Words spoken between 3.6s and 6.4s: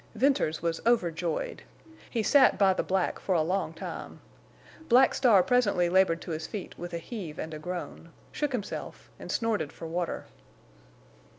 time. Black Star presently labored to